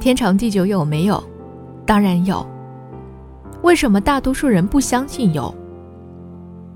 [0.00, 1.22] 天长地久有没有？
[1.86, 2.44] 当然有。
[3.62, 5.54] 为什么大多数人不相信有？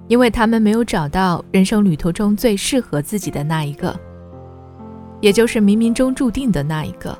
[0.06, 3.98] 因为他们没有找到人生旅途中最适合自己的那一个，
[5.22, 7.18] 也就是冥冥中注定的那一个。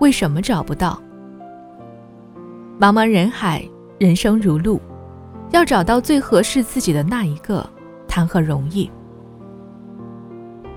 [0.00, 1.00] 为什么找不到？
[2.80, 3.64] 茫茫人海，
[3.98, 4.80] 人生如路，
[5.52, 7.64] 要找到最合适自己的那一个，
[8.08, 8.90] 谈何容易？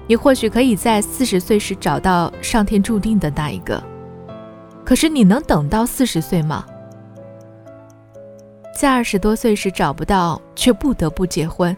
[0.05, 3.81] 你或许可以在四十岁时找到上天注定的那一个，
[4.85, 6.65] 可是你能等到四十岁吗？
[8.73, 11.75] 在二十多岁时找不到，却不得不结婚；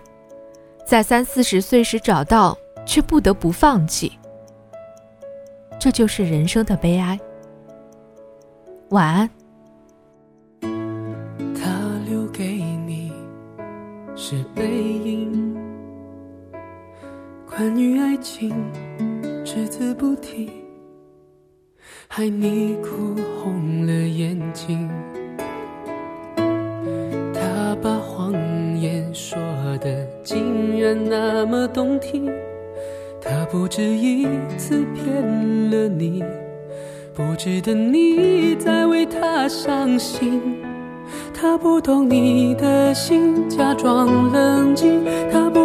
[0.86, 4.12] 在三四十岁时找到，却不得不放弃。
[5.78, 7.20] 这就是人生的悲哀。
[8.90, 9.30] 晚安。
[10.62, 11.70] 他
[12.08, 12.54] 留给
[12.86, 13.12] 你
[14.16, 15.58] 是背影，
[17.50, 18.56] 关于爱情
[19.44, 20.50] 只字不提，
[22.16, 24.88] 害你哭红了眼睛。
[27.34, 28.32] 他把谎
[28.80, 29.36] 言说
[29.82, 32.32] 的竟然那么动听，
[33.20, 34.28] 他不止一
[34.60, 36.24] 次骗了你，
[37.16, 40.40] 不值得你再为他伤心。
[41.34, 45.04] 他不懂你的心，假装冷静。
[45.32, 45.63] 他不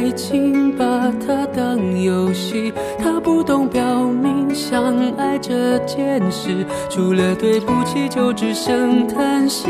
[0.00, 2.72] 爱情，把它当游戏。
[2.98, 9.68] 他不懂表明相爱这件事，除了对不起，就只剩叹息。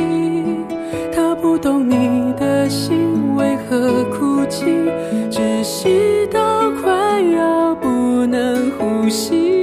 [1.12, 4.66] 他不懂你的心为何哭泣，
[5.28, 7.88] 窒息到快要不
[8.24, 9.58] 能呼吸。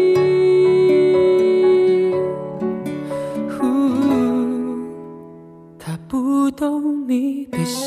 [5.79, 7.86] 他不懂你的心。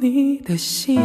[0.00, 0.98] 你的心，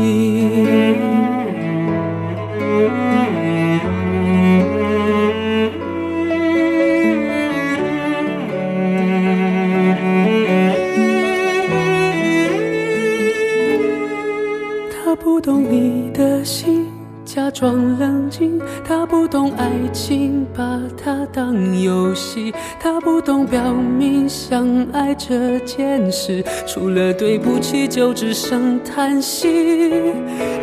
[14.91, 16.96] 他不懂你的心。
[17.27, 20.63] 假装冷静，他不懂爱情，把
[20.95, 22.53] 它当游戏。
[22.79, 30.13] 他不懂表明相爱这件事，除了对不起，就只剩叹息。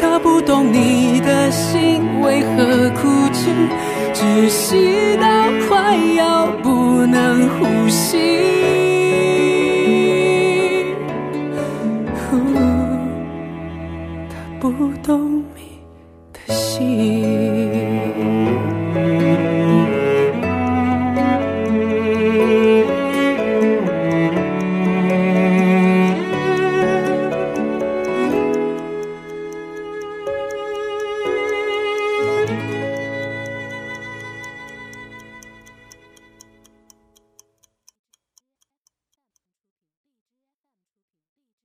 [0.01, 1.04] 他不懂你